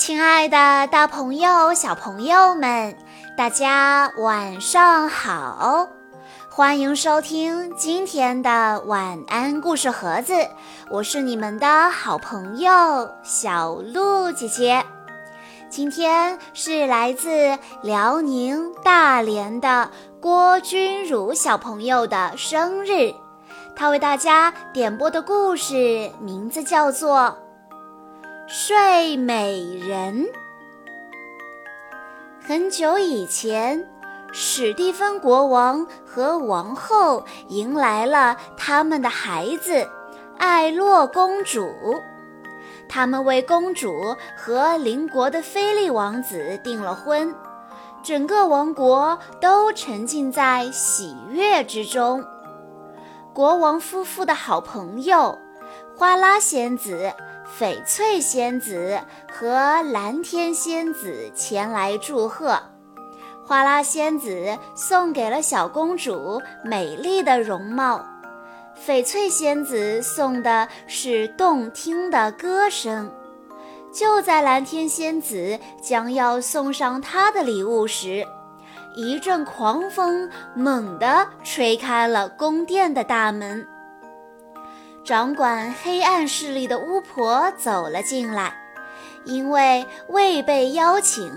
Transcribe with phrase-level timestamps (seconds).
[0.00, 2.96] 亲爱的，大朋友、小朋友们，
[3.36, 5.90] 大家晚上好！
[6.48, 10.32] 欢迎收听今天的晚安故事盒子，
[10.90, 14.82] 我是你们的好朋友小鹿姐姐。
[15.68, 23.12] 今天是来自辽宁大连的郭君如小朋友的生日，
[23.76, 27.36] 他为大家点播的故事名字叫做。
[28.52, 30.26] 睡美人。
[32.42, 33.88] 很久以前，
[34.32, 39.88] 史蒂芬国王和王后迎来了他们的孩子
[40.36, 41.64] 艾洛公主。
[42.88, 47.32] 他们为公主和邻国的菲利王子订了婚，
[48.02, 52.24] 整个王国都沉浸在喜悦之中。
[53.32, 55.38] 国王夫妇的好朋友
[55.96, 57.12] 花拉仙子。
[57.58, 62.58] 翡翠仙子和蓝天仙子前来祝贺，
[63.44, 68.06] 花拉仙子送给了小公主美丽的容貌，
[68.86, 73.12] 翡翠仙子送的是动听的歌声。
[73.92, 78.24] 就在蓝天仙子将要送上她的礼物时，
[78.94, 83.66] 一阵狂风猛地吹开了宫殿的大门。
[85.02, 88.54] 掌管黑暗势力的巫婆走了进来，
[89.24, 91.32] 因为未被邀请，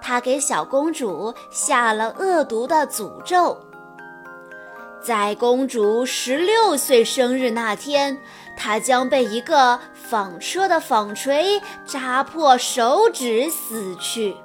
[0.00, 3.56] 她给小公主下了恶毒的诅咒。
[5.00, 8.18] 在公主十六岁生日那天，
[8.56, 14.36] 她将被一个纺车的纺锤扎破手指死去。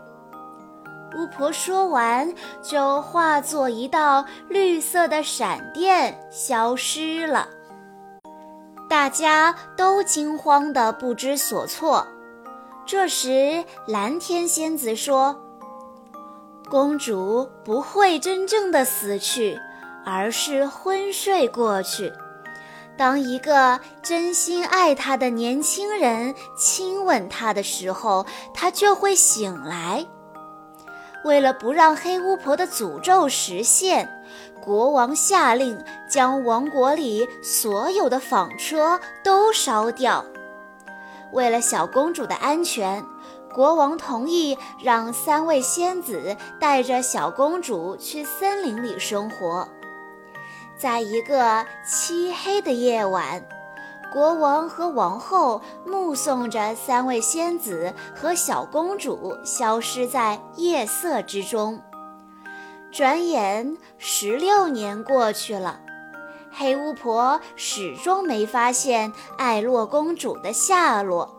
[1.16, 2.32] 巫婆说完，
[2.62, 7.48] 就化作一道绿色的闪电消失了。
[8.90, 12.08] 大家都惊慌得不知所措。
[12.86, 15.42] 这时，蓝天仙子说
[16.70, 19.60] ：“公主不会真正的死去，
[20.06, 22.14] 而是昏睡过去。
[22.98, 30.06] 当一个真心爱她的年轻人亲吻她的时候，她就会醒来。”
[31.26, 34.17] 为了不让黑巫婆的诅咒实现，
[34.64, 40.26] 国王下令将王国里所有的纺车都烧掉。
[41.32, 43.04] 为了小公主的安全，
[43.54, 49.68] 国王同意让三位仙子带着小公主去森林里生活。
[50.78, 53.44] 在一个漆黑的夜晚。
[54.14, 61.82] 国王和王后目送着三位仙子和小公主消失在夜色之中。
[62.98, 65.80] 转眼十六年过去了，
[66.52, 71.38] 黑巫婆始终没发现艾洛公主的下落。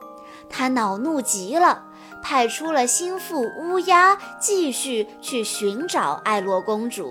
[0.49, 1.83] 她恼怒极了，
[2.23, 7.11] 派出了心腹乌鸦继续去寻找艾洛公主。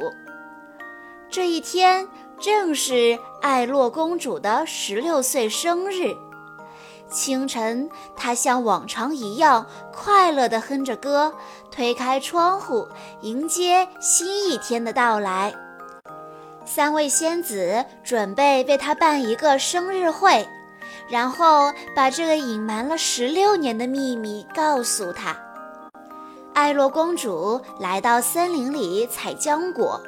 [1.29, 2.07] 这一天。
[2.39, 6.15] 正是艾洛公主的十六岁生日。
[7.09, 11.33] 清晨，他像往常一样快乐地哼着歌，
[11.71, 12.87] 推开窗户
[13.21, 15.53] 迎接新一天的到来。
[16.65, 20.47] 三位仙子准备为她办一个生日会，
[21.09, 25.35] 然后把这个隐瞒了十六年的秘密告诉她。
[26.53, 30.01] 艾洛公主来到森林里采浆果。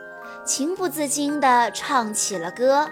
[0.45, 2.89] 情不自禁地唱起了歌，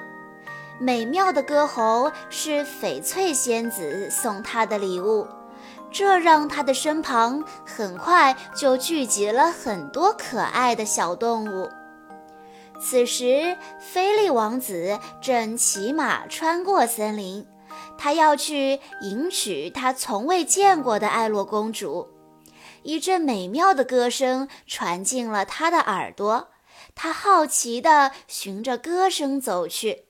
[0.79, 5.27] 美妙的歌喉是翡翠仙子送她的礼物，
[5.91, 11.69] 这让她的身旁很快就聚集了很多可爱的小动物。
[12.79, 17.47] 此时，菲利王子正骑马穿过森林，
[17.97, 22.07] 他要去迎娶他从未见过的艾洛公主。
[22.83, 26.49] 一阵美妙的歌声传进了他的耳朵。
[26.93, 30.05] 他好奇地循着歌声走去，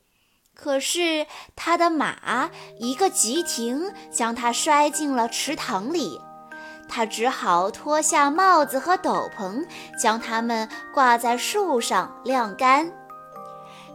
[0.59, 2.49] 可是他的马
[2.79, 6.19] 一个急停，将他摔进了池塘里。
[6.89, 9.63] 他只好脱下帽子和斗篷，
[10.01, 12.91] 将它们挂在树上晾干。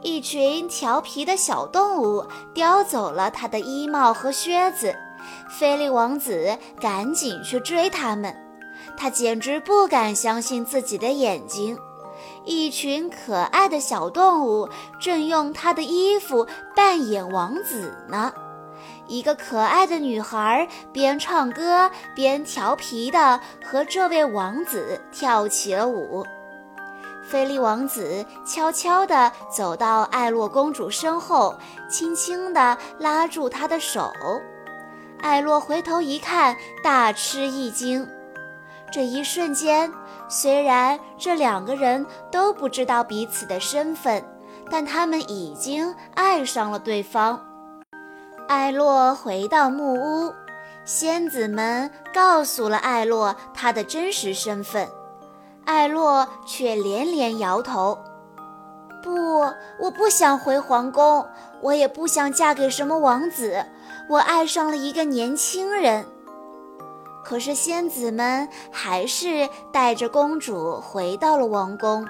[0.03, 4.95] 一群调皮的小动物叼走了他的衣帽和靴子，
[5.49, 8.37] 菲利王子赶紧去追他们。
[8.97, 11.77] 他简直不敢相信自己的眼睛。
[12.45, 14.69] 一群可爱的小动物
[15.01, 18.33] 正用他的衣服扮演王子呢。
[19.07, 26.27] 一个可爱的女孩边唱歌边调皮地和这位王子跳起了舞。
[27.25, 31.55] 菲利王子悄悄地走到艾洛公主身后，
[31.89, 34.13] 轻轻地拉住她的手。
[35.21, 38.09] 艾洛回头一看，大吃一惊。
[38.93, 39.91] 这一瞬间，
[40.29, 44.23] 虽然这两个人都不知道彼此的身份，
[44.71, 47.41] 但他们已经爱上了对方。
[48.49, 50.35] 艾洛回到木屋，
[50.85, 54.87] 仙子们告诉了艾洛他的真实身份，
[55.65, 57.99] 艾洛却连连摇头
[59.03, 59.41] ：“不，
[59.81, 61.27] 我不想回皇宫，
[61.63, 63.65] 我也不想嫁给什么王子，
[64.11, 66.05] 我爱上了一个年轻人。”
[67.33, 72.07] 可是仙子们还是带着公主回到了王宫。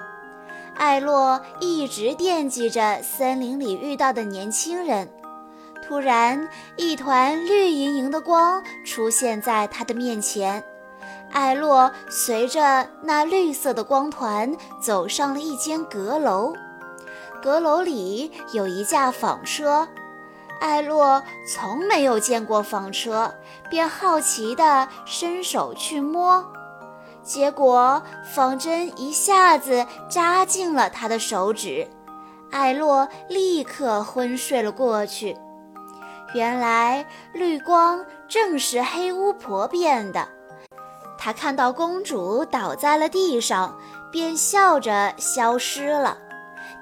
[0.75, 5.09] 艾洛一直惦记着森林里遇到的年轻人。
[5.81, 10.61] 突然，一团绿莹莹的光出现在他的面前。
[11.31, 16.53] 艾洛随着那绿色的光团走上了一间阁楼。
[17.41, 19.87] 阁楼里有一架纺车。
[20.63, 23.35] 艾洛从没有见过纺车，
[23.69, 26.41] 便好奇地伸手去摸，
[27.21, 28.01] 结果
[28.33, 31.85] 纺针一下子扎进了他的手指，
[32.49, 35.37] 艾洛立刻昏睡了过去。
[36.33, 40.29] 原来绿光正是黑巫婆变的，
[41.17, 43.77] 她看到公主倒在了地上，
[44.13, 46.17] 便笑着消失了。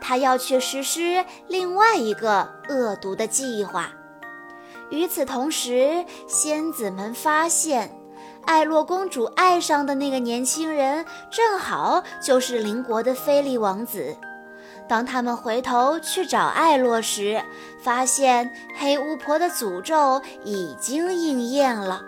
[0.01, 3.91] 他要去实施另外一个恶毒的计划。
[4.89, 7.95] 与此同时，仙子们发现，
[8.45, 14.17] 艾洛公主爱上的那个年轻人，正好就是邻国的菲利王子。
[14.89, 17.41] 当他们回头去找艾洛时，
[17.81, 22.01] 发现黑巫婆的诅咒已经应验了，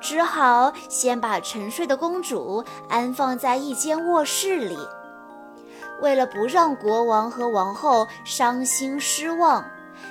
[0.00, 4.78] 只好先把沉睡的公主安放在一间卧室里。
[6.00, 9.64] 为了不让国王和王后伤心失望，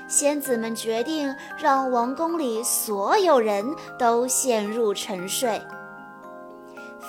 [0.07, 3.65] 仙子们决定让王宫里所有人
[3.97, 5.61] 都陷入沉睡。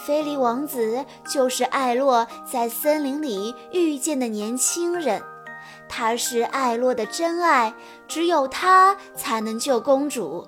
[0.07, 5.23] 菲利王子就是艾洛在森林里遇见的年轻人，
[5.89, 7.75] 他是艾洛的真爱，
[8.09, 10.47] 只有他才能救公主。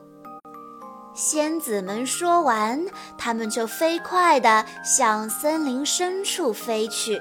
[1.12, 2.82] 仙子们说完，
[3.18, 7.20] 他们就飞快地向森林深处飞去。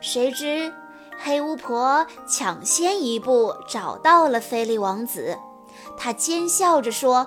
[0.00, 0.72] 谁知，
[1.22, 5.36] 黑巫婆抢先一步找到了菲利王子，
[5.96, 7.26] 她奸笑着说：“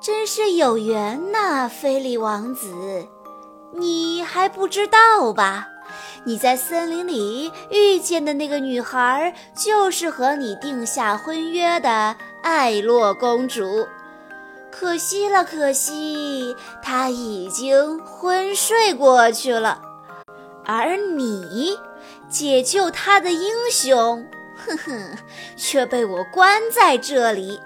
[0.00, 3.08] 真是有缘呐，菲利王子，
[3.72, 5.68] 你还不知道吧？
[6.24, 13.86] 你在森林里遇见的那个女孩，就是和你定下婚约的艾洛公主。
[14.70, 19.80] 可惜了，可惜，她已经昏睡过去了。”
[20.70, 21.78] 而你
[22.28, 25.16] 解救他的英雄，哼哼，
[25.56, 27.58] 却被我关在这里。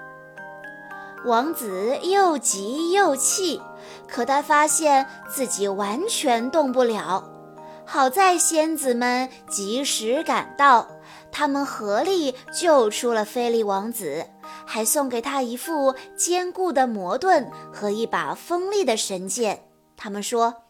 [1.25, 3.61] 王子又急又气，
[4.07, 7.29] 可他发现自己完全动不了。
[7.85, 10.87] 好在仙子们及时赶到，
[11.29, 14.25] 他们合力救出了菲利王子，
[14.65, 19.65] 还送给他一副坚固的魔盾和一把锋利的神剑。
[19.97, 20.63] 他们说：“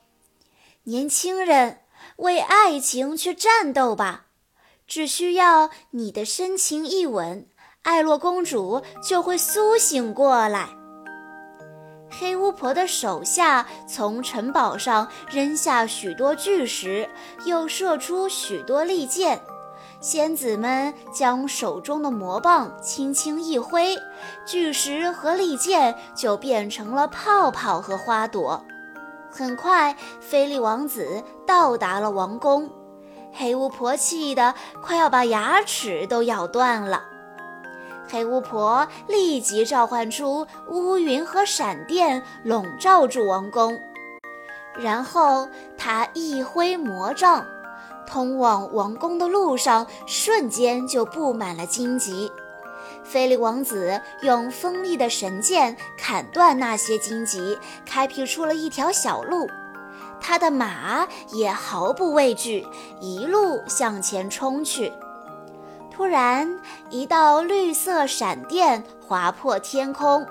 [0.86, 1.78] 年轻人。”
[2.18, 4.26] 为爱情去战斗吧！
[4.86, 7.48] 只需要你的深情一吻，
[7.84, 10.70] 艾洛公主就会苏醒过来。
[12.12, 17.10] 黑巫婆的手下从城堡上扔下许多巨石，
[17.46, 19.42] 又射出许多利剑。
[20.00, 23.98] 仙子们将手中的魔棒轻轻一挥，
[24.46, 28.64] 巨石和利剑就变成了泡泡和花朵。
[29.36, 32.70] 很快，菲利王子到达了王宫。
[33.34, 37.02] 黑巫婆气得快要把牙齿都咬断了。
[38.08, 43.76] 黑巫婆立即召唤出乌云和闪电，笼罩住王宫。
[44.78, 45.50] 然后
[45.80, 47.44] 她一挥魔杖，
[48.06, 52.32] 通往王宫的路上瞬间就布满了荆棘。
[53.04, 59.50] 菲利王子用锋利的神剑砍断那些荆棘，开辟出了一条小路。
[60.20, 62.66] 他的马也毫不畏惧，
[63.02, 64.92] 一路向前冲去。
[65.92, 70.26] 突然，一道绿色闪电划破天空，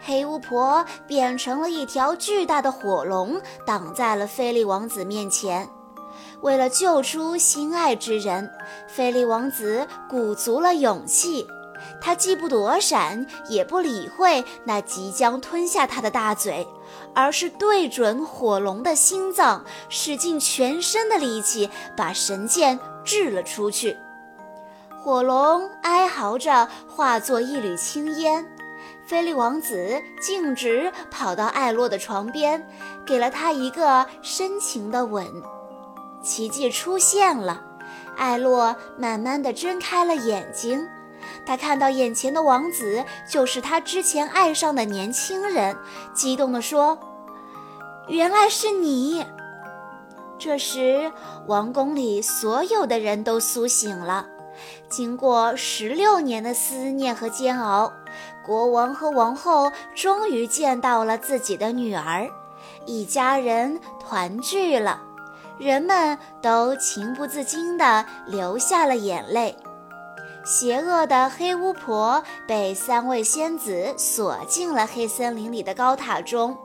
[0.00, 5.68] 黑巫婆变成了一条巨大的火龙，挡在了菲利王子面前。
[6.40, 8.50] 为了救出心爱之人，
[8.86, 11.46] 菲利王子鼓足了勇气。
[12.00, 16.66] 他既不躲闪，也不理会那即将吞下他的大嘴，
[17.14, 23.96] 而是对准火龙的心脏，使尽全身的力气，把神剑掷了出去。
[25.02, 28.46] 火龙哀嚎着，化作一缕青烟。
[29.06, 32.66] 菲利王子径直跑到艾洛的床边，
[33.04, 35.26] 给了他一个深情的吻。
[36.22, 37.62] 奇迹出现了，
[38.16, 40.88] 艾洛慢慢地睁开了眼睛。
[41.46, 45.76] 他看到眼前的王子就是他之前爱上的年轻人，
[46.14, 46.98] 激动地说
[48.08, 49.24] ：“原来是你！”
[50.38, 51.12] 这时，
[51.46, 54.26] 王宫里所有的人都苏醒了。
[54.88, 57.92] 经过十六年的思念和煎熬，
[58.44, 62.28] 国王和王后终于见到了自己的女儿，
[62.86, 65.00] 一家人团聚了。
[65.58, 69.56] 人们都情不自禁地流下了眼泪。
[70.44, 76.56] 邪恶的黑巫婆被三位仙子锁进了黑森林里的高塔中。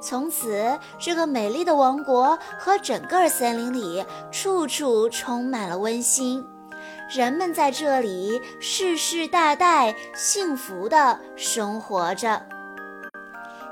[0.00, 6.44] 从此，这个美丽的王国和整个森林里处处充满了温馨。
[7.08, 12.42] 人们在这里世世代代幸福地生活着。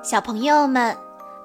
[0.03, 0.97] 小朋友们，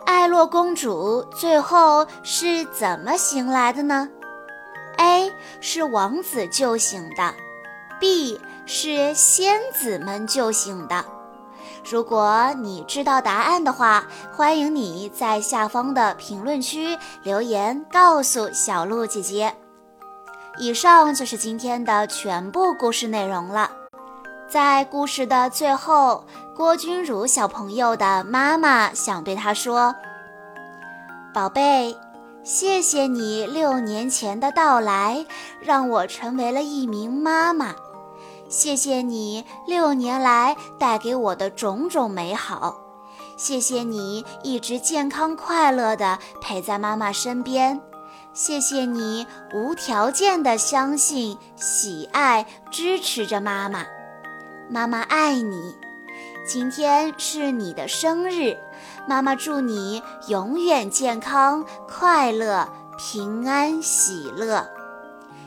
[0.06, 4.10] 艾洛公主最后是怎么醒来的呢
[4.98, 7.34] ？A 是王子救醒的
[8.04, 11.06] ，B 是仙子们救醒的。
[11.90, 19.56] 如果你知道答案的话，欢迎你在下方的评论区留言告诉小鹿姐姐。
[20.58, 23.72] 以上就是今天的全部故事内容了。
[24.50, 26.26] 在故事的最后，
[26.58, 29.96] 郭君如小朋友的妈妈想对他说
[31.34, 31.98] ：“宝贝，
[32.44, 35.26] 谢谢你六年前的到来，
[35.62, 37.74] 让我成为了一名妈妈。”
[38.54, 42.78] 谢谢你六年来带给我的种种美好，
[43.36, 47.82] 谢谢你一直健康快乐地陪在妈妈身边，
[48.32, 53.88] 谢谢你无条件地相信、喜爱、支持着妈妈，
[54.70, 55.76] 妈妈爱你。
[56.48, 58.56] 今天是你的生日，
[59.08, 62.70] 妈妈祝你永远健康、快乐、
[63.00, 64.70] 平安、喜乐。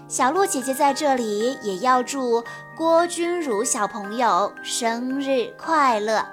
[0.08, 2.44] 小鹿姐姐在这里也要祝
[2.76, 6.24] 郭君如小朋友生日快乐。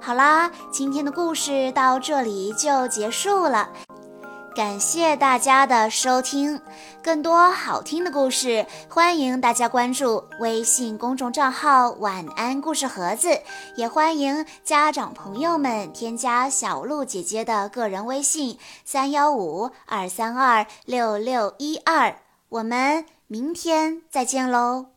[0.00, 3.68] 好啦，今天的故事到这里就结束了，
[4.54, 6.60] 感谢大家的收听。
[7.02, 13.40] 更多好听的故事，欢迎大家关注微信公众账号“晚安故事盒子”，
[13.74, 22.14] 也欢迎家长朋友们添加小鹿姐姐的个人微信：三幺五二三二六六一二。
[22.52, 24.91] 我们明天再见喽。